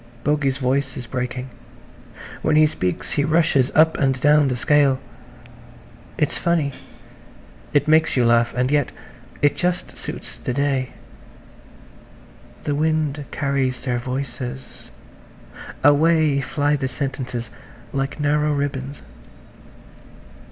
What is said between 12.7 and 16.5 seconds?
wind carries their voices–away